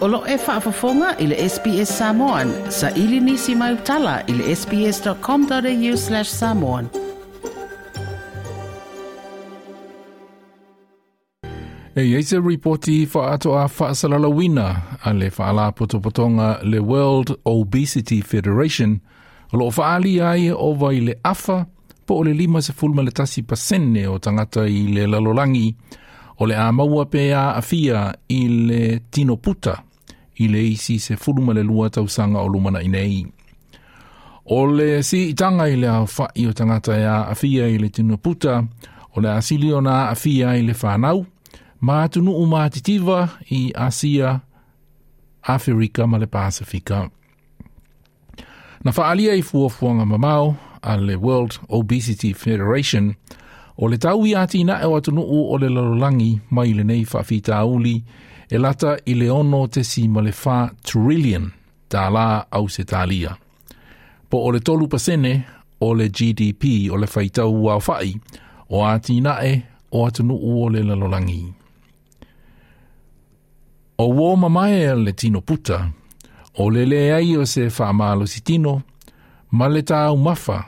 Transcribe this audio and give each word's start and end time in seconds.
Olo 0.00 0.22
e 0.26 0.36
whaafafonga 0.36 1.18
i 1.18 1.26
le 1.26 1.48
SBS 1.48 1.98
Samoan. 1.98 2.52
Sa 2.68 2.90
ili 2.90 3.20
nisi 3.20 3.54
mai 3.54 3.74
utala 3.74 4.22
i 4.26 4.32
le 4.32 4.56
sbs.com.au 4.56 5.96
slash 5.96 6.28
samoan. 6.28 6.88
E 11.94 12.00
eise 12.00 12.40
reporti 12.40 13.08
wha 13.14 13.32
ato 13.32 13.58
a 13.58 13.68
whaasalala 13.78 14.28
wina 14.28 14.82
a 15.04 15.12
le 15.12 15.30
whaala 15.38 15.72
potopotonga 15.72 16.58
le 16.62 16.78
World 16.78 17.36
Obesity 17.44 18.22
Federation 18.22 19.00
o 19.52 19.56
lo 19.56 19.64
whaali 19.76 20.20
ai 20.20 20.50
o 20.50 20.74
vai 20.74 21.00
le 21.00 21.18
afa 21.22 21.66
po 22.06 22.14
o 22.14 22.24
le 22.24 22.32
lima 22.32 22.62
se 22.62 22.72
fulma 22.72 23.02
le 23.02 23.10
tasi 23.10 23.42
pasene 23.42 24.06
o 24.06 24.18
tangata 24.18 24.68
i 24.68 24.86
le 24.94 25.06
lalolangi 25.06 25.74
o 26.38 26.46
le 26.46 26.56
a 26.56 26.72
maua 26.72 27.04
pe 27.04 27.34
a 27.34 27.54
afia 27.54 28.14
i 28.28 28.48
le 28.48 29.00
tino 29.10 29.36
puta 29.36 29.89
i 30.40 30.48
le 30.48 30.62
isi 30.72 30.98
se 30.98 31.16
fuluma 31.16 31.52
le 31.52 31.62
lua 31.62 31.90
tausanga 31.90 32.40
o 32.40 32.48
lumana 32.48 32.82
i 32.82 32.88
nei. 32.88 33.26
O 34.50 34.66
le 34.66 35.02
si 35.02 35.28
itanga 35.30 35.68
i 35.68 35.76
le 35.76 35.88
a 35.88 36.06
fai 36.06 36.46
o 36.48 36.52
tangata 36.52 36.96
e 36.98 37.04
a 37.04 37.28
afia 37.28 37.68
i 37.68 37.78
le 37.78 37.88
tino 37.88 38.16
puta 38.16 38.64
o 39.14 39.20
le 39.20 39.30
asili 39.30 39.72
o 39.72 39.80
na 39.80 40.08
afia 40.08 40.56
i 40.56 40.62
le 40.62 40.74
whanau 40.82 41.26
ma 41.80 42.02
atunu 42.02 42.32
u 42.36 42.46
mātitiva 42.46 43.28
i 43.50 43.72
Asia, 43.74 44.40
Afrika 45.42 46.06
ma 46.06 46.18
le 46.18 46.26
Pasifika. 46.26 47.08
Na 48.84 48.92
whaalia 48.96 49.34
i 49.34 49.42
fuafuanga 49.42 50.04
mamau 50.06 50.54
a 50.82 50.96
le 50.96 51.16
World 51.16 51.58
Obesity 51.68 52.34
Federation 52.34 53.14
o 53.76 53.88
le 53.88 53.98
tau 53.98 54.26
i 54.26 54.34
ati 54.34 54.64
na 54.64 54.80
e 54.82 54.86
watunu 54.86 55.22
u 55.22 55.52
o 55.52 55.58
le 55.58 55.68
lalolangi 55.68 56.40
mai 56.50 56.72
le 56.72 56.84
nei 56.84 57.04
whawhita 57.04 57.56
auli 57.56 58.04
e 58.50 58.58
lata 58.58 58.96
i 59.06 59.14
le 59.14 59.30
ono 59.30 59.68
te 59.68 59.84
si 59.84 60.08
ma 60.08 60.20
le 60.20 60.32
trillion 60.82 61.50
tā 61.88 62.10
la 62.10 62.46
au 62.50 62.68
se 62.68 62.82
tālia. 62.82 63.36
Po 64.28 64.38
o 64.46 64.50
le 64.50 64.60
tolu 64.60 64.88
pasene 64.88 65.32
o 65.80 65.94
le 65.94 66.08
GDP 66.08 66.90
o 66.90 66.96
le 66.96 67.06
whaitau 67.06 67.54
wā 67.64 67.78
whai 67.86 68.14
o 68.68 68.84
a 68.84 68.98
na 69.20 69.32
e 69.42 69.62
o 69.90 70.06
atunu 70.06 70.34
u 70.34 70.64
o 70.64 70.68
le 70.68 70.82
lalolangi. 70.82 71.52
O 73.98 74.06
wō 74.14 74.36
mamae 74.36 74.94
le 74.94 75.12
tino 75.12 75.40
puta, 75.40 75.90
o 76.58 76.70
le 76.70 76.86
le 76.86 77.12
ai 77.12 77.36
o 77.36 77.44
se 77.44 77.68
whamalo 77.68 78.26
si 78.26 78.40
tino, 78.40 78.82
ma 79.50 79.68
le 79.68 79.82
tāu 79.82 80.16
mawha, 80.16 80.64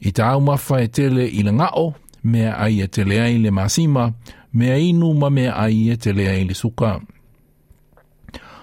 i 0.00 0.10
tāu 0.12 0.40
mawha 0.40 0.82
e 0.82 0.88
tele 0.88 1.24
i 1.28 1.42
le 1.42 1.52
ngao, 1.52 1.94
mea 2.22 2.58
ai 2.58 2.82
e 2.82 2.88
tele 2.88 3.20
ai 3.20 3.38
le 3.38 3.50
masima, 3.50 4.12
mea 4.52 4.76
inu 4.76 5.14
ma 5.14 5.30
mea 5.30 5.56
ai 5.56 5.88
e 5.88 5.96
tele 5.96 6.28
ai 6.28 6.44
le 6.44 6.54
suka. 6.54 7.00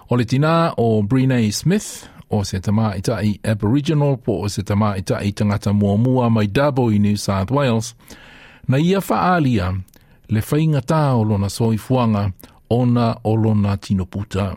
O 0.08 0.16
le 0.16 0.26
tina 0.26 0.74
o 0.78 1.02
Brene 1.02 1.52
Smith, 1.52 2.08
o 2.30 2.44
se 2.44 2.60
tama 2.60 2.94
itai 2.98 3.40
Aboriginal 3.44 4.18
po 4.18 4.44
o 4.46 4.48
se 4.48 4.62
tama 4.64 4.98
itai 4.98 5.32
tangata 5.34 5.74
mua 5.74 5.98
mua 5.98 6.30
mai 6.30 6.48
Dabo 6.48 6.92
i 6.94 7.00
New 7.00 7.18
South 7.18 7.50
Wales, 7.52 7.96
na 8.68 8.78
ia 8.78 9.02
faalia 9.02 9.74
le 10.30 10.42
whainga 10.42 10.82
tā 10.86 11.16
o 11.18 11.24
lona 11.24 11.50
soifuanga 11.50 12.32
ona 12.70 13.16
o 13.24 13.34
lona 13.34 13.78
tino 13.78 14.06
puta. 14.06 14.54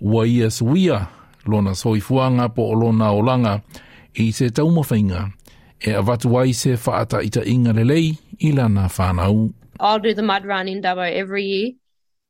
Ua 0.00 0.26
ia 0.26 0.50
suia 0.50 1.06
lona 1.46 1.74
soifuanga 1.74 2.48
po 2.48 2.70
o 2.70 2.74
lona 2.74 3.12
olanga 3.12 3.60
i 4.14 4.32
se 4.32 4.50
taumawhainga 4.50 5.30
e 5.78 5.94
avatu 5.94 6.38
ai 6.40 6.52
se 6.52 6.74
whaata 6.74 7.22
ita 7.22 7.44
inga 7.46 7.72
lelei 7.72 8.18
i 8.38 8.50
lana 8.52 8.88
whanau. 8.88 9.54
I'll 9.78 10.00
do 10.00 10.12
the 10.14 10.22
mud 10.22 10.44
run 10.44 10.66
in 10.66 10.82
Dubbo 10.82 11.06
every 11.06 11.44
year 11.44 11.72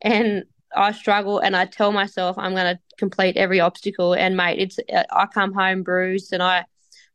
and 0.03 0.45
I 0.77 0.93
struggle 0.93 1.39
and 1.39 1.57
I 1.57 1.65
tell 1.67 1.93
myself 1.93 2.37
I'm 2.39 2.53
going 2.53 2.77
to 2.77 2.81
complete 2.99 3.37
every 3.37 3.61
obstacle 3.61 4.15
and 4.15 4.37
mate 4.37 4.59
it's 4.59 4.79
uh, 4.93 5.05
I 5.11 5.27
come 5.27 5.53
home 5.53 5.83
bruised 5.83 6.33
and 6.33 6.43
I 6.43 6.65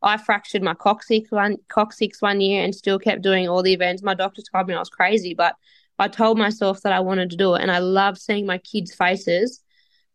I 0.02 0.18
fractured 0.18 0.64
my 0.64 0.74
coccyx 0.74 1.32
one 1.32 1.58
coccyx 1.68 2.22
one 2.22 2.42
year 2.42 2.64
and 2.64 2.74
still 2.74 2.98
kept 3.00 3.22
doing 3.22 3.48
all 3.48 3.62
the 3.62 3.74
events. 3.74 4.02
My 4.02 4.16
doctor 4.16 4.42
told 4.42 4.68
me 4.68 4.74
I 4.74 4.80
was 4.80 4.90
crazy, 4.90 5.34
but 5.34 5.56
I 6.00 6.08
told 6.08 6.40
myself 6.40 6.82
that 6.82 6.94
I 6.94 7.02
wanted 7.02 7.30
to 7.30 7.38
do 7.38 7.54
it, 7.54 7.62
and 7.62 7.70
I 7.70 7.78
love 7.78 8.18
seeing 8.18 8.48
my 8.48 8.58
kids' 8.58 8.96
faces 8.96 9.62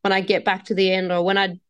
when 0.01 0.13
I 0.13 0.21
get 0.21 0.45
back 0.45 0.65
to 0.65 0.75
the 0.75 0.93
end 0.93 1.13
or 1.13 1.25
when 1.25 1.39
I 1.39 1.61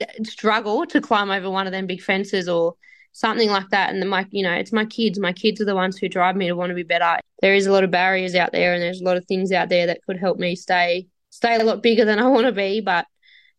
uh, 0.00 0.06
struggle 0.24 0.86
to 0.86 1.00
climb 1.00 1.30
over 1.30 1.50
one 1.50 1.66
of 1.66 1.72
them 1.72 1.86
big 1.86 2.00
fences 2.00 2.48
or 2.48 2.76
something 3.12 3.50
like 3.50 3.68
that. 3.70 3.92
And 3.92 4.08
my, 4.08 4.26
you 4.30 4.42
know, 4.42 4.52
it's 4.52 4.72
my 4.72 4.84
kids. 4.84 5.18
My 5.18 5.32
kids 5.32 5.60
are 5.60 5.64
the 5.64 5.74
ones 5.74 5.98
who 5.98 6.08
drive 6.08 6.36
me 6.36 6.46
to 6.46 6.56
want 6.56 6.70
to 6.70 6.74
be 6.74 6.82
better. 6.82 7.18
There 7.40 7.54
is 7.54 7.66
a 7.66 7.72
lot 7.72 7.84
of 7.84 7.90
barriers 7.90 8.34
out 8.34 8.52
there, 8.52 8.74
and 8.74 8.82
there's 8.82 9.00
a 9.00 9.04
lot 9.04 9.16
of 9.16 9.24
things 9.26 9.52
out 9.52 9.68
there 9.68 9.86
that 9.86 10.02
could 10.04 10.18
help 10.18 10.38
me 10.38 10.56
stay 10.56 11.08
stay 11.30 11.56
a 11.56 11.64
lot 11.64 11.82
bigger 11.82 12.04
than 12.04 12.18
I 12.18 12.28
want 12.28 12.46
to 12.46 12.52
be. 12.52 12.80
But 12.80 13.06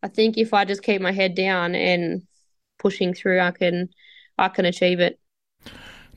I 0.02 0.08
think 0.08 0.38
if 0.38 0.54
I 0.54 0.66
just 0.66 0.84
keep 0.84 1.02
my 1.02 1.12
head 1.12 1.36
down 1.36 1.76
and 1.76 2.24
pushing 2.78 3.14
through, 3.14 3.40
I 3.40 3.52
can 3.52 3.90
I 4.38 4.50
can 4.50 4.66
achieve 4.66 5.00
it. 5.00 5.20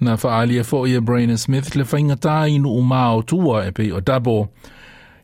Na 0.00 0.16
whaalia 0.16 0.64
fo 0.64 0.86
ia 0.86 1.00
Braina 1.00 1.38
Smith 1.38 1.76
le 1.76 1.84
whaingata 1.84 2.48
inu 2.48 2.66
o 2.66 2.80
mao 2.80 3.22
tua 3.22 3.66
e 3.66 3.92
o 3.92 4.00
Dubbo. 4.00 4.48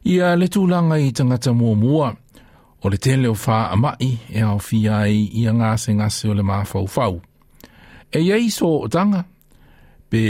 Ia 0.04 0.36
le 0.36 0.46
tūlanga 0.46 0.98
i 1.00 1.10
tangata 1.12 1.54
mua 1.54 1.74
mua. 1.74 2.16
O 2.84 2.88
le 2.88 2.96
tele 2.96 3.28
o 3.28 3.34
wha 3.34 3.70
amai 3.72 4.18
e 4.30 4.40
au 4.40 4.58
fia 4.58 4.98
ai 4.98 5.28
i 5.34 5.46
a 5.46 5.52
ngase 5.52 5.94
ngase 5.94 6.28
o 6.28 6.32
le. 6.32 6.42
E 8.12 8.20
iei 8.20 8.50
so 8.50 8.80
o 8.84 8.88
tanga. 8.88 9.24
Pe 10.10 10.22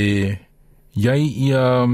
iei 0.96 1.26
ia 1.48 1.86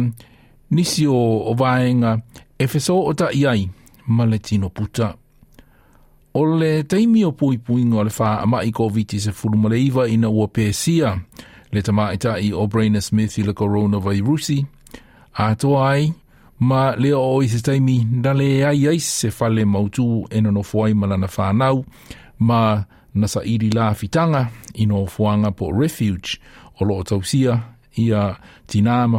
nisi 0.70 1.06
o, 1.06 1.20
o 1.50 1.54
vaenga 1.54 2.18
e 2.58 2.66
wheso 2.66 2.96
o 2.96 3.12
ta 3.14 3.30
iei, 3.32 3.68
ma 4.06 4.24
le 4.24 4.38
tino 4.38 4.70
puta. 4.70 5.14
O 6.34 6.44
le 6.58 6.82
teimi 6.82 7.24
o 7.24 7.32
pui 7.32 7.58
puinga 7.58 8.02
le 8.02 8.10
wha 8.18 8.40
amai 8.42 8.72
ko 8.72 8.88
viti 8.88 9.20
se 9.20 9.32
fulumaleiva 9.32 10.08
ina 10.08 10.28
ua 10.28 10.48
pēsia. 10.48 11.18
le 11.74 11.82
tamaita 11.82 12.38
i 12.38 12.52
o 12.54 12.66
Brainer 12.70 13.02
Smith 13.02 13.38
i 13.38 13.42
le 13.42 13.52
coronavirusi, 13.52 14.60
a 15.42 15.54
toa 15.58 15.88
ai, 15.90 16.12
ma 16.60 16.94
le 16.96 17.10
o 17.18 17.42
i 17.42 17.48
se 17.50 17.58
taimi 17.66 17.96
na 18.22 18.32
le 18.32 18.62
ai 18.64 18.86
ai 18.88 19.00
se 19.02 19.30
fale 19.34 19.64
mautu 19.66 20.24
e 20.30 20.40
no 20.40 20.62
fuai 20.62 20.94
malana 20.94 21.28
whanau, 21.36 21.84
ma 22.38 22.84
na 23.14 23.26
iri 23.44 23.70
la 23.70 23.94
fitanga 23.94 24.48
i 24.74 24.86
no 24.86 25.06
fuanga 25.06 25.50
po 25.50 25.70
refuge 25.70 26.40
o 26.80 26.84
tausia 27.02 27.60
i 27.96 28.12
a 28.12 28.36
tina 28.66 29.06
ma 29.08 29.18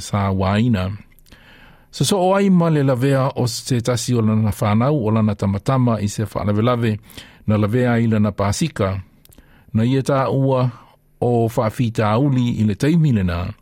sa 0.00 0.30
waina. 0.30 0.90
So 1.90 2.34
ai 2.34 2.50
o 3.36 3.46
se 3.46 3.80
tasi 3.80 4.14
o 4.14 4.20
lana 4.20 4.52
o 4.90 5.10
lana 5.10 5.34
tamatama 5.34 6.00
i 6.02 6.08
se 6.08 6.26
na 8.18 8.30
pasika, 8.30 9.02
na 9.72 9.82
ia 9.82 10.02
ta 10.02 10.30
ua 10.30 10.70
o 11.20 11.48
i 13.06 13.12
le 13.12 13.22
nā, 13.22 13.54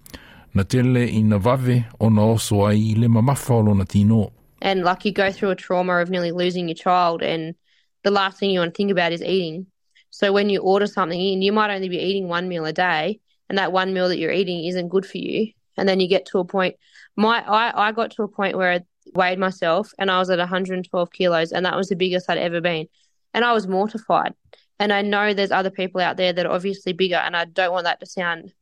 tele 0.64 1.04
i 1.08 1.22
na 1.22 1.38
vave 1.38 1.84
o 2.00 2.08
na 2.08 2.22
oso 2.22 2.66
ai 2.66 2.92
i 2.92 2.94
le 2.94 3.08
mamafa 3.08 3.54
o 3.54 3.74
na 3.74 3.84
tino. 3.84 4.32
And 4.62 4.84
like 4.84 5.04
you 5.04 5.12
go 5.12 5.32
through 5.32 5.50
a 5.50 5.56
trauma 5.56 6.00
of 6.00 6.08
nearly 6.08 6.32
losing 6.32 6.68
your 6.68 6.76
child 6.76 7.22
and 7.22 7.54
the 8.02 8.10
last 8.10 8.38
thing 8.38 8.50
you 8.50 8.60
want 8.60 8.74
to 8.74 8.76
think 8.76 8.90
about 8.90 9.12
is 9.12 9.22
eating. 9.22 9.66
So 10.10 10.32
when 10.32 10.50
you 10.50 10.60
order 10.60 10.86
something 10.86 11.20
in, 11.20 11.42
you 11.42 11.52
might 11.52 11.74
only 11.74 11.88
be 11.88 11.98
eating 11.98 12.28
one 12.28 12.48
meal 12.48 12.66
a 12.66 12.72
day 12.72 13.20
and 13.48 13.58
that 13.58 13.72
one 13.72 13.94
meal 13.94 14.08
that 14.08 14.18
you're 14.18 14.32
eating 14.32 14.64
isn't 14.66 14.88
good 14.88 15.06
for 15.06 15.18
you. 15.18 15.52
And 15.76 15.88
then 15.88 16.00
you 16.00 16.08
get 16.08 16.26
to 16.26 16.38
a 16.38 16.44
point, 16.44 16.76
my 17.16 17.40
I, 17.40 17.88
I 17.88 17.92
got 17.92 18.10
to 18.12 18.22
a 18.22 18.28
point 18.28 18.56
where 18.56 18.72
I 18.72 18.80
weighed 19.14 19.38
myself 19.38 19.92
and 19.98 20.10
I 20.10 20.18
was 20.18 20.30
at 20.30 20.38
112 20.38 21.12
kilos 21.12 21.52
and 21.52 21.64
that 21.64 21.76
was 21.76 21.88
the 21.88 21.96
biggest 21.96 22.28
I'd 22.28 22.38
ever 22.38 22.60
been. 22.60 22.88
And 23.32 23.44
I 23.44 23.52
was 23.52 23.66
mortified. 23.66 24.34
And 24.78 24.92
I 24.92 25.02
know 25.02 25.32
there's 25.32 25.52
other 25.52 25.70
people 25.70 26.00
out 26.00 26.16
there 26.16 26.32
that 26.32 26.44
are 26.44 26.52
obviously 26.52 26.92
bigger, 26.92 27.14
and 27.14 27.36
I 27.36 27.44
don't 27.44 27.70
want 27.70 27.84
that 27.84 28.00
to 28.00 28.06
sound 28.06 28.52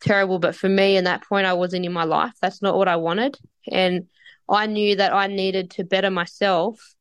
terrible. 0.00 0.40
But 0.40 0.56
for 0.56 0.68
me, 0.68 0.96
in 0.96 1.04
that 1.04 1.22
point, 1.22 1.46
I 1.46 1.52
wasn't 1.52 1.86
in 1.86 1.92
my 1.92 2.02
life. 2.02 2.32
That's 2.42 2.60
not 2.62 2.76
what 2.76 2.88
I 2.88 2.96
wanted. 2.96 3.38
And 3.70 4.08
I 4.48 4.66
knew 4.66 4.96
that 4.96 5.12
I 5.12 5.28
needed 5.28 5.70
to 5.72 5.84
better 5.84 6.10
myself 6.10 6.96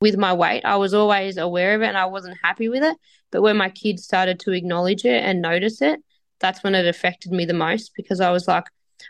with 0.00 0.16
my 0.16 0.32
weight. 0.32 0.64
I 0.64 0.76
was 0.76 0.94
always 0.94 1.36
aware 1.36 1.74
of 1.74 1.82
it 1.82 1.86
and 1.86 1.96
I 1.96 2.06
wasn't 2.06 2.38
happy 2.42 2.68
with 2.68 2.82
it. 2.82 2.96
But 3.30 3.42
when 3.42 3.56
my 3.56 3.70
kids 3.70 4.04
started 4.04 4.40
to 4.40 4.52
acknowledge 4.52 5.04
it 5.04 5.22
and 5.22 5.40
notice 5.40 5.80
it, 5.82 6.00
that's 6.38 6.62
when 6.62 6.74
it 6.74 6.86
affected 6.86 7.32
me 7.32 7.44
the 7.44 7.54
most 7.54 7.92
because 7.96 8.20
I 8.20 8.30
was 8.30 8.46
like, 8.46 8.64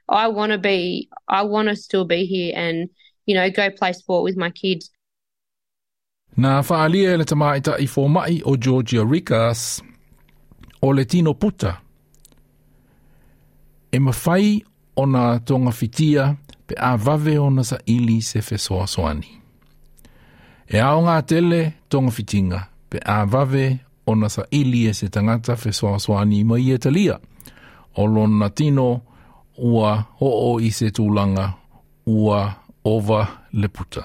I 0.09 0.29
want 0.29 0.53
to 0.53 0.59
be, 0.59 1.09
I 1.29 1.43
want 1.43 1.69
to 1.69 1.77
still 1.77 2.05
be 2.05 2.25
here 2.25 2.53
and, 2.56 2.88
you 3.27 3.35
know, 3.35 3.50
go 3.50 3.71
play 3.71 3.93
sport 3.93 4.25
with 4.25 4.37
my 4.37 4.50
kids. 4.50 4.91
Na 6.37 6.62
whaalia 6.62 7.17
le 7.17 7.25
tamaita 7.25 7.79
i 7.81 8.09
mai 8.09 8.43
o 8.44 8.56
Georgia 8.56 9.05
Rigas 9.05 9.81
o 10.83 10.88
le 10.88 11.05
tino 11.05 11.35
puta. 11.35 11.79
E 13.93 13.99
mawhai 13.99 14.62
o 14.97 15.05
na 15.06 15.38
tonga 15.38 15.71
fitia 15.71 16.37
pe 16.67 16.75
a 16.77 16.97
vave 16.97 17.38
o 17.38 17.49
na 17.49 17.62
sa 17.62 17.79
ili 17.87 18.21
se 18.21 18.41
fesoa 18.41 18.87
soani. 18.87 19.45
E 20.66 20.80
ao 20.82 21.02
ngā 21.06 21.16
tele 21.30 21.60
tonga 21.88 22.10
fitinga 22.10 22.60
pe 22.90 22.98
a 23.04 23.24
vave 23.24 23.78
o 24.06 24.28
sa 24.28 24.42
ili 24.50 24.86
e 24.86 24.94
se 24.94 25.08
tangata 25.08 25.56
fesoa 25.56 25.98
soani 25.98 26.44
mai 26.44 26.70
e 26.70 26.78
talia. 26.78 27.18
O 27.96 28.06
lona 28.06 28.50
tino 28.50 29.02
ua 29.58 30.04
ho 30.18 30.28
o 30.52 30.60
i 30.60 30.70
se 30.70 30.90
tūlanga 30.90 31.52
ua 32.06 32.54
ova 32.84 33.26
le 33.52 33.68
puta. 33.68 34.02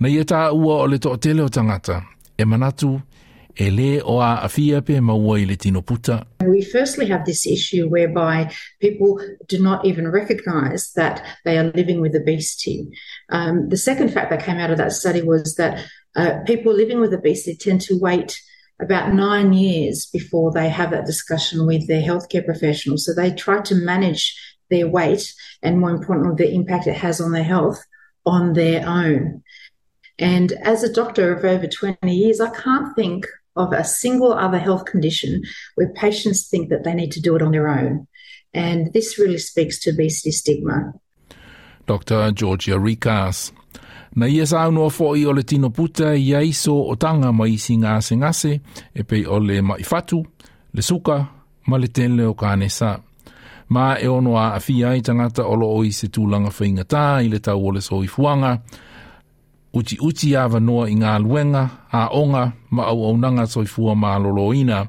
Na 0.00 0.08
ia 0.08 0.24
tā 0.24 0.50
ua 0.52 0.82
o 0.82 0.86
le 0.86 0.98
to 0.98 1.16
tele 1.16 1.42
o 1.42 1.48
tangata, 1.48 2.02
e 2.38 2.44
manatu 2.44 3.00
e 3.56 3.70
le 3.70 4.00
o 4.02 4.20
a 4.20 4.48
pe 4.48 5.00
maua 5.00 5.40
i 5.40 5.44
le 5.44 5.56
tino 5.56 5.82
puta. 5.82 6.26
We 6.40 6.62
firstly 6.62 7.06
have 7.06 7.24
this 7.24 7.46
issue 7.46 7.88
whereby 7.88 8.52
people 8.80 9.20
do 9.48 9.58
not 9.58 9.84
even 9.84 10.08
recognize 10.08 10.92
that 10.94 11.22
they 11.44 11.58
are 11.58 11.72
living 11.74 12.00
with 12.00 12.14
obesity. 12.14 12.88
Um, 13.30 13.68
the 13.68 13.76
second 13.76 14.12
fact 14.12 14.30
that 14.30 14.44
came 14.44 14.58
out 14.58 14.70
of 14.70 14.78
that 14.78 14.92
study 14.92 15.22
was 15.22 15.56
that 15.56 15.84
uh, 16.16 16.40
people 16.46 16.74
living 16.74 17.00
with 17.00 17.14
obesity 17.14 17.56
tend 17.56 17.80
to 17.82 17.98
wait 17.98 18.40
about 18.80 19.14
nine 19.14 19.52
years 19.52 20.06
before 20.06 20.52
they 20.52 20.68
have 20.68 20.90
that 20.90 21.06
discussion 21.06 21.66
with 21.66 21.86
their 21.86 22.02
healthcare 22.02 22.44
professional. 22.44 22.98
So 22.98 23.14
they 23.14 23.30
try 23.30 23.60
to 23.62 23.74
manage 23.74 24.36
their 24.70 24.88
weight 24.88 25.32
and, 25.62 25.78
more 25.78 25.90
importantly, 25.90 26.44
the 26.44 26.54
impact 26.54 26.86
it 26.86 26.96
has 26.96 27.20
on 27.20 27.32
their 27.32 27.44
health 27.44 27.84
on 28.24 28.52
their 28.52 28.86
own. 28.86 29.42
And 30.18 30.52
as 30.52 30.82
a 30.82 30.92
doctor 30.92 31.34
of 31.34 31.44
over 31.44 31.66
20 31.66 31.98
years, 32.14 32.40
I 32.40 32.50
can't 32.50 32.94
think 32.94 33.26
of 33.56 33.72
a 33.72 33.84
single 33.84 34.32
other 34.32 34.58
health 34.58 34.84
condition 34.84 35.42
where 35.74 35.92
patients 35.92 36.48
think 36.48 36.70
that 36.70 36.84
they 36.84 36.94
need 36.94 37.12
to 37.12 37.20
do 37.20 37.36
it 37.36 37.42
on 37.42 37.52
their 37.52 37.68
own. 37.68 38.06
And 38.54 38.92
this 38.92 39.18
really 39.18 39.38
speaks 39.38 39.78
to 39.80 39.90
obesity 39.90 40.30
stigma. 40.30 40.92
Dr. 41.86 42.32
Georgia 42.32 42.78
Rigas. 42.78 43.52
Na 44.14 44.26
ia 44.26 44.46
sa 44.46 44.68
unua 44.68 44.90
fo 44.92 45.14
i 45.16 45.24
o 45.24 45.32
le 45.32 45.42
tino 45.42 45.70
puta 45.70 46.12
i 46.12 46.34
aiso 46.36 46.74
o 46.84 46.94
tanga 46.94 47.32
ma 47.32 47.46
isi 47.48 47.76
ngase 47.76 48.16
ngase 48.16 48.60
e 48.94 49.02
pei 49.02 49.24
o 49.26 49.38
le 49.40 49.62
maifatu, 49.62 50.20
le 50.74 50.82
suka, 50.82 51.16
ma 51.66 51.76
le 51.76 51.88
tenle 51.88 52.26
o 52.28 52.34
kane 52.34 52.68
sa. 52.68 53.00
Ma 53.68 53.96
e 53.96 54.06
ono 54.06 54.36
a 54.36 54.52
awhia 54.52 54.92
i 54.96 55.00
tangata 55.00 55.48
olo 55.48 55.66
o 55.66 55.80
i 55.84 55.92
se 55.92 56.12
tūlanga 56.12 56.52
whaingatā 56.52 57.24
i 57.24 57.28
le 57.32 57.40
tau 57.40 57.64
o 57.64 57.72
le 57.72 57.80
soifuanga, 57.80 58.58
uti 59.74 59.98
uti 60.00 60.36
awa 60.36 60.60
noa 60.60 60.88
i 60.90 60.96
ngā 60.96 61.18
luenga, 61.22 61.68
a 61.92 62.08
onga, 62.12 62.52
ma 62.70 62.86
au 62.86 63.04
au 63.04 63.16
nanga 63.16 63.46
soifua 63.46 63.94
ma 63.96 64.18
loloina, 64.18 64.86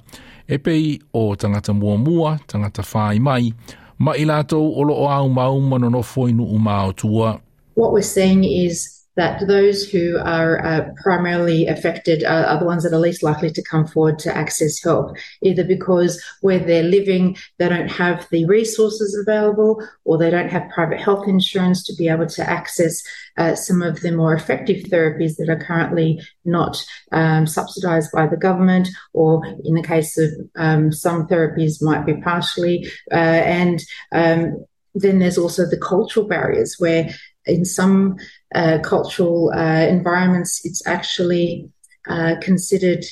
e 0.48 0.58
pei 0.58 1.00
o 1.14 1.36
tangata 1.36 1.74
mua 1.74 1.98
mua, 1.98 2.40
tangata 2.48 2.84
whai 2.94 3.20
mai, 3.20 3.54
ma 4.00 4.16
i 4.18 4.26
lātou 4.26 4.74
olo 4.80 4.94
o 4.94 5.08
au 5.10 5.30
mau 5.30 5.60
manonofo 5.62 6.28
inu 6.30 6.44
u 6.44 6.60
mao 6.60 6.92
tua. 6.94 7.40
What 7.76 7.92
we're 7.92 8.02
seeing 8.02 8.44
is 8.44 9.03
that 9.16 9.46
those 9.48 9.88
who 9.88 10.18
are 10.18 10.64
uh, 10.66 10.90
primarily 11.02 11.68
affected 11.68 12.24
are, 12.24 12.46
are, 12.46 12.60
the 12.60 12.66
ones 12.66 12.84
that 12.84 12.94
are 12.94 13.00
least 13.00 13.22
likely 13.22 13.52
to 13.52 13.62
come 13.64 13.86
forward 13.86 14.18
to 14.20 14.36
access 14.36 14.82
help, 14.82 15.16
either 15.42 15.64
because 15.64 16.22
where 16.42 16.60
they're 16.60 16.84
living, 16.84 17.38
they 17.60 17.70
don't 17.70 17.92
have 17.92 18.28
the 18.32 18.46
resources 18.46 19.16
available, 19.16 19.86
or 20.06 20.18
they 20.18 20.30
don't 20.30 20.50
have 20.50 20.70
private 20.70 21.00
health 21.00 21.28
insurance 21.28 21.84
to 21.84 21.94
be 21.96 22.08
able 22.08 22.28
to 22.28 22.50
access 22.50 23.04
uh, 23.38 23.56
some 23.56 23.82
of 23.82 24.02
the 24.02 24.12
more 24.12 24.34
effective 24.34 24.84
therapies 24.86 25.38
that 25.38 25.50
are 25.50 25.64
currently 25.64 26.22
not 26.46 26.84
um, 27.12 27.46
subsidized 27.46 28.12
by 28.12 28.26
the 28.26 28.38
government, 28.38 28.90
or 29.14 29.46
in 29.64 29.76
the 29.76 29.84
case 29.84 30.18
of 30.18 30.32
um, 30.56 30.92
some 30.92 31.28
therapies, 31.28 31.82
might 31.82 32.06
be 32.06 32.16
partially. 32.16 32.88
Uh, 33.12 33.16
and 33.16 33.84
um, 34.12 34.66
then 34.96 35.20
there's 35.20 35.38
also 35.38 35.66
the 35.66 35.78
cultural 35.78 36.28
barriers 36.28 36.76
where 36.78 37.10
in 37.46 37.66
some 37.66 38.16
uh, 38.56 38.80
cultural 38.84 39.52
uh, 39.56 39.86
environments, 39.88 40.66
it's 40.66 40.86
actually 40.88 41.70
uh, 42.08 42.36
considered 42.42 43.06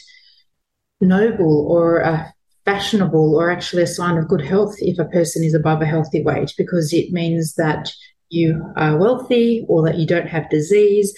noble 1.00 1.68
or 1.68 2.04
uh, 2.04 2.28
fashionable 2.66 3.36
or 3.36 3.50
actually 3.52 3.84
a 3.84 3.88
sign 3.88 4.18
of 4.18 4.28
good 4.28 4.42
health 4.42 4.76
if 4.80 5.00
a 5.00 5.06
person 5.06 5.44
is 5.44 5.54
above 5.54 5.82
a 5.82 5.86
healthy 5.86 6.22
weight 6.24 6.54
because 6.58 6.94
it 6.94 7.12
means 7.12 7.56
that 7.56 7.92
you 8.30 8.74
are 8.76 8.98
wealthy 8.98 9.66
or 9.68 9.84
that 9.86 9.98
you 9.98 10.06
don't 10.06 10.28
have 10.28 10.50
disease. 10.50 11.14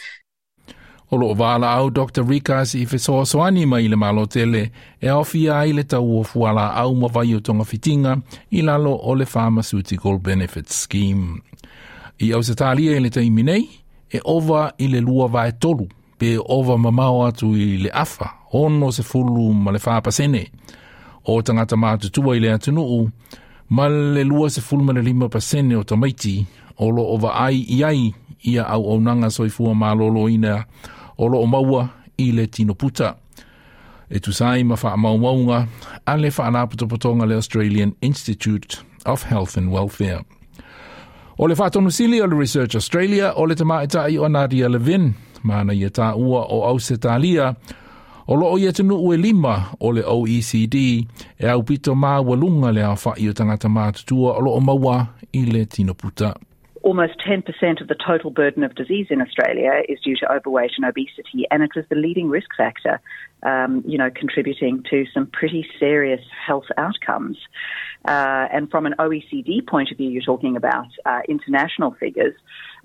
O 1.12 1.18
loo 1.18 1.36
wala 1.36 1.78
au 1.78 1.90
Dr. 1.90 2.24
Rigas 2.24 2.74
i 2.74 2.86
fe 2.86 2.98
soa 2.98 3.26
soani 3.26 3.68
mai 3.68 3.88
le 3.88 3.96
malo 3.96 4.26
tele 4.26 4.72
e 5.00 5.08
awhia 5.08 5.60
ai 5.60 5.72
le 5.72 5.84
tau 5.84 6.18
o 6.20 6.24
fuala 6.24 6.74
au 6.82 6.96
mawai 6.96 7.36
o 7.36 7.40
tonga 7.40 7.66
fitinga 7.66 8.16
i 8.52 8.62
lalo 8.62 8.98
o 8.98 9.14
le 9.14 9.26
Pharmaceutical 9.26 10.18
Benefits 10.18 10.76
Scheme. 10.76 11.44
I 12.20 12.34
au 12.34 12.42
se 12.42 12.56
talia 12.56 12.98
i 12.98 13.00
le 13.00 13.10
taimi 13.10 13.44
nei, 13.44 13.83
e 14.14 14.20
ova 14.24 14.74
i 14.78 14.88
le 14.88 15.00
lua 15.00 15.28
vai 15.28 15.52
tolu, 15.60 15.88
pe 16.18 16.38
ova 16.38 16.78
mamau 16.78 17.26
atu 17.26 17.56
i 17.56 17.78
le 17.78 17.90
afa, 17.90 18.30
ono 18.52 18.92
se 18.92 19.04
fulu 19.04 19.54
ma 19.54 19.72
le 19.72 19.80
whāpasene, 19.80 20.46
O 21.26 21.42
tangata 21.42 21.78
mātutua 21.80 22.36
i 22.36 22.42
le 22.44 22.50
atunuu, 22.52 23.08
ma 23.70 23.88
le 23.88 24.26
lua 24.28 24.50
se 24.52 24.62
fulu 24.62 24.84
ma 24.84 24.94
le 24.94 25.02
lima 25.02 25.30
pasene 25.32 25.76
o 25.80 25.84
tamaiti, 25.84 26.46
o 26.84 26.90
lo 26.92 27.06
ova 27.16 27.32
ai 27.46 27.64
i 27.70 27.84
ai 27.84 28.14
ia 28.44 28.66
au 28.68 28.92
au 28.92 29.00
nanga 29.00 29.30
soifua 29.30 29.74
ma 29.74 29.94
lolo 29.94 30.28
ina, 30.30 30.66
o 31.18 31.28
lo 31.28 31.40
o 31.40 31.48
maua 31.48 31.88
i 32.18 32.32
le 32.32 32.48
tino 32.48 32.76
puta. 32.76 33.16
E 34.10 34.20
tu 34.20 34.34
sai 34.34 34.64
ma 34.64 34.76
wha 34.76 34.98
mau 34.98 35.18
maunga, 35.18 35.68
a 36.06 36.18
le 36.18 36.30
wha 36.38 36.48
anapotopotonga 36.48 37.26
le 37.26 37.36
Australian 37.36 37.96
Institute 38.02 38.84
of 39.06 39.24
Health 39.24 39.58
and 39.58 39.72
Welfare. 39.72 40.26
O 41.38 41.48
le 41.50 41.56
whātonu 41.58 41.90
sili 41.90 42.22
o 42.22 42.28
le 42.30 42.38
Research 42.38 42.76
Australia 42.76 43.32
o 43.36 43.48
le 43.50 43.56
tamaitai 43.56 44.20
o 44.22 44.28
Nadia 44.30 44.70
Levin, 44.70 45.14
mana 45.42 45.74
ia 45.74 45.90
tā 45.90 46.12
ua 46.14 46.44
o 46.46 46.62
au 46.70 46.78
se 46.78 47.00
tālia, 47.02 47.56
o 48.28 48.38
lo 48.38 48.54
ia 48.62 48.72
tunu 48.72 49.00
ue 49.02 49.18
lima 49.18 49.56
o 49.80 49.90
le 49.98 50.06
OECD 50.06 50.78
e 51.40 51.50
au 51.50 51.66
pito 51.66 51.98
mā 51.98 52.20
walunga 52.22 52.70
le 52.72 52.86
au 52.86 52.94
whai 53.06 53.30
o 53.30 53.34
tangata 53.34 53.66
mātutua 53.66 54.38
o 54.38 54.46
lo 54.46 54.54
o 54.54 54.62
maua 54.62 55.08
i 55.34 55.46
le 55.50 55.66
tino 55.66 55.94
puta. 55.94 56.36
almost 56.84 57.14
10% 57.26 57.82
of 57.82 57.88
the 57.88 57.96
total 57.96 58.30
burden 58.30 58.64
of 58.64 58.76
disease 58.76 59.08
in 59.10 59.22
Australia 59.22 59.82
is 59.88 60.00
due 60.02 60.16
to 60.18 60.32
overweight 60.32 60.72
and 60.78 60.86
obesity, 60.86 61.48
and 61.50 61.64
it 61.64 61.72
is 61.76 61.86
the 61.90 61.96
leading 61.96 62.30
risk 62.30 62.50
factor, 62.58 63.00
um, 63.44 63.82
you 63.88 63.98
know, 63.98 64.12
contributing 64.14 64.84
to 64.90 65.06
some 65.14 65.26
pretty 65.26 65.66
serious 65.80 66.22
health 66.46 66.66
outcomes. 66.78 67.38
Uh, 68.06 68.48
and 68.52 68.70
from 68.70 68.86
an 68.86 68.96
OECD 69.00 69.66
point 69.68 69.92
of 69.92 69.98
view, 69.98 70.10
you're 70.10 70.22
talking 70.22 70.56
about 70.58 70.88
uh, 71.06 71.22
international 71.28 71.92
figures. 72.00 72.36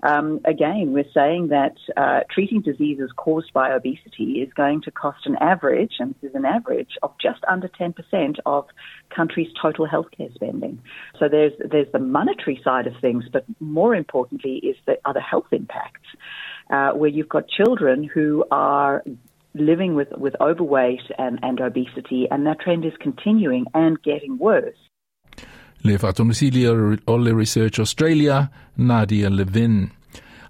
Um, 0.01 0.39
again, 0.45 0.93
we're 0.93 1.11
saying 1.13 1.49
that 1.49 1.75
uh, 1.97 2.21
treating 2.33 2.61
diseases 2.61 3.11
caused 3.17 3.51
by 3.51 3.73
obesity 3.73 4.41
is 4.41 4.53
going 4.53 4.81
to 4.83 4.91
cost 4.91 5.25
an 5.25 5.35
average, 5.41 5.95
and 5.99 6.15
this 6.21 6.29
is 6.29 6.35
an 6.35 6.45
average, 6.45 6.91
of 7.03 7.13
just 7.21 7.43
under 7.49 7.67
10% 7.67 8.37
of 8.45 8.65
countries' 9.13 9.49
total 9.61 9.87
healthcare 9.87 10.33
spending. 10.33 10.81
So 11.19 11.27
there's, 11.27 11.53
there's 11.69 11.91
the 11.91 11.99
monetary 11.99 12.61
side 12.63 12.87
of 12.87 12.93
things, 13.01 13.25
but 13.31 13.43
more 13.59 13.93
importantly 13.93 14.55
is 14.57 14.77
the 14.85 14.99
other 15.03 15.19
health 15.19 15.47
impacts, 15.51 16.07
uh, 16.69 16.91
where 16.91 17.09
you've 17.09 17.29
got 17.29 17.49
children 17.49 18.05
who 18.05 18.45
are 18.51 19.03
living 19.53 19.95
with, 19.95 20.09
with 20.15 20.35
overweight 20.39 21.01
and, 21.17 21.39
and 21.41 21.59
obesity, 21.59 22.27
and 22.31 22.45
that 22.45 22.61
trend 22.61 22.85
is 22.85 22.93
continuing 23.01 23.65
and 23.73 24.01
getting 24.01 24.37
worse. 24.37 24.77
Le 25.83 25.97
whatonosili 25.97 26.67
o 27.05 27.17
le 27.17 27.33
Research 27.33 27.79
Australia, 27.79 28.47
Nadia 28.77 29.29
Levin. 29.29 29.89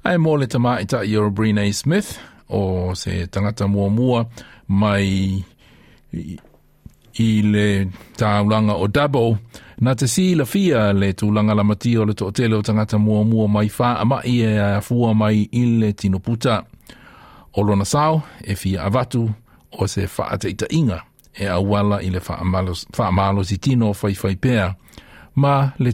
Ai 0.03 0.17
mō 0.17 0.38
le 0.39 0.48
tamaita 0.48 1.03
i 1.03 1.17
o 1.17 1.29
Brene 1.29 1.74
Smith 1.74 2.19
o 2.50 2.93
se 2.95 3.27
tangata 3.27 3.67
mua 3.67 3.89
mua 3.89 4.25
mai 4.67 5.43
i 7.19 7.41
le 7.41 7.86
tāulanga 8.17 8.74
o 8.74 8.88
Dabo 8.88 9.38
na 9.81 9.95
te 9.95 10.07
si 10.07 10.36
la 10.36 10.45
fia 10.45 10.93
le 10.93 11.12
tūlanga 11.13 11.55
la 11.55 11.63
mati 11.63 11.98
o 11.98 12.05
le 12.05 12.13
to 12.13 12.31
tele 12.31 12.55
o 12.55 12.62
tangata 12.62 12.98
mua 12.98 13.24
mua 13.24 13.48
mai 13.48 13.69
wha 13.79 14.00
ama 14.00 14.21
i 14.25 14.39
e 14.41 14.57
a 14.57 14.81
fua 14.81 15.13
mai 15.13 15.48
i 15.51 15.65
le 15.79 15.93
tino 15.93 16.19
puta. 16.19 16.63
O 17.53 17.62
lona 17.62 17.86
sao 17.86 18.24
e 18.41 18.55
fia 18.55 18.86
avatu 18.88 19.29
o 19.71 19.88
se 19.88 20.07
wha 20.17 20.31
ateita 20.31 20.65
inga 20.69 21.03
e 21.38 21.45
awala 21.48 22.01
i 22.01 22.09
le 22.09 22.19
wha 22.19 22.39
amalo 23.07 23.43
si 23.43 23.57
tino 23.57 23.93
whai 23.93 24.15
whai 24.24 24.36
pēr. 24.36 24.74
Ma 25.39 25.72
le 25.79 25.91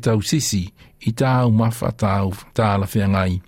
i 1.08 1.12
tāu 1.22 1.52
mawha 1.62 1.92
tāu 2.04 2.32
tāla 2.58 2.88
whiangai. 2.90 3.42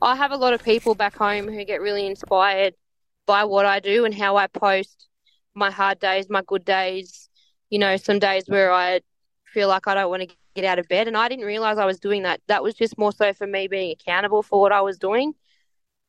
I 0.00 0.16
have 0.16 0.32
a 0.32 0.36
lot 0.36 0.54
of 0.54 0.62
people 0.62 0.94
back 0.94 1.14
home 1.14 1.48
who 1.48 1.64
get 1.64 1.82
really 1.82 2.06
inspired 2.06 2.74
by 3.26 3.44
what 3.44 3.66
I 3.66 3.80
do 3.80 4.04
and 4.06 4.14
how 4.14 4.36
I 4.36 4.46
post 4.46 5.08
my 5.54 5.70
hard 5.70 5.98
days, 5.98 6.30
my 6.30 6.42
good 6.46 6.64
days, 6.64 7.28
you 7.70 7.78
know, 7.78 7.96
some 7.96 8.18
days 8.18 8.44
where 8.46 8.72
I 8.72 9.00
feel 9.44 9.68
like 9.68 9.86
I 9.86 9.94
don't 9.94 10.10
want 10.10 10.28
to 10.28 10.36
get 10.54 10.64
out 10.64 10.78
of 10.78 10.88
bed. 10.88 11.08
And 11.08 11.16
I 11.16 11.28
didn't 11.28 11.44
realize 11.44 11.76
I 11.76 11.84
was 11.84 12.00
doing 12.00 12.22
that. 12.22 12.40
That 12.46 12.62
was 12.62 12.74
just 12.74 12.96
more 12.96 13.12
so 13.12 13.32
for 13.32 13.46
me 13.46 13.68
being 13.68 13.90
accountable 13.92 14.42
for 14.42 14.60
what 14.60 14.72
I 14.72 14.80
was 14.80 14.98
doing. 14.98 15.34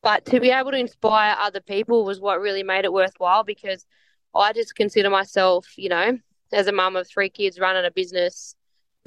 But 0.04 0.26
to 0.26 0.40
be 0.40 0.52
able 0.52 0.72
to 0.72 0.78
inspire 0.78 1.36
other 1.40 1.60
people 1.60 2.06
was 2.06 2.22
what 2.22 2.40
really 2.40 2.64
made 2.64 2.86
it 2.86 2.94
worthwhile 2.94 3.44
because 3.44 3.86
I 4.34 4.54
just 4.54 4.76
consider 4.76 5.10
myself, 5.10 5.78
you 5.78 5.90
know, 5.90 6.20
as 6.54 6.68
a 6.68 6.72
mum 6.72 6.96
of 6.96 7.08
three 7.08 7.30
kids 7.30 7.60
running 7.60 7.86
a 7.86 7.92
business, 7.92 8.56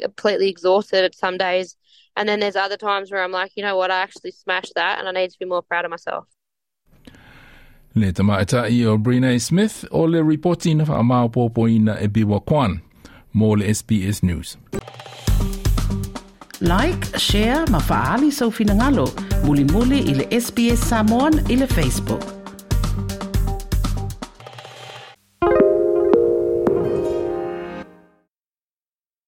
completely 0.01 0.49
exhausted 0.49 1.05
at 1.05 1.15
some 1.15 1.37
days. 1.37 1.77
And 2.17 2.29
then 2.29 2.41
there's 2.41 2.57
other 2.57 2.77
times 2.77 3.11
where 3.11 3.23
I'm 3.23 3.33
like, 3.33 3.53
you 3.57 3.63
know 3.63 3.77
what, 3.77 3.91
I 3.91 4.01
actually 4.01 4.33
smashed 4.33 4.75
that 4.75 4.99
and 4.99 5.09
I 5.09 5.13
need 5.13 5.31
to 5.31 5.39
be 5.39 5.45
more 5.45 5.63
proud 5.63 5.85
of 5.85 5.91
myself. 5.91 6.27
Le 7.95 8.13
tamaita 8.13 8.71
i 8.71 8.85
o 8.87 8.97
Brene 8.97 9.41
Smith 9.41 9.85
o 9.91 10.03
le 10.03 10.23
reporting 10.23 10.79
na 10.79 10.85
wha 10.85 11.29
popo 11.29 11.67
ina 11.67 11.99
e 12.01 12.07
biwa 12.07 12.41
kwan 12.45 12.81
mo 13.33 13.57
le 13.57 13.67
SBS 13.67 14.23
News. 14.23 14.57
Like, 16.61 17.19
share, 17.19 17.67
ma 17.71 17.81
faali 17.81 18.31
sau 18.31 18.51
finangalo. 18.51 19.09
Muli 19.45 19.65
muli 19.65 19.99
ili 19.99 20.41
SBS 20.41 20.89
Samoan 20.89 21.33
ili 21.49 21.67
Facebook. 21.67 22.40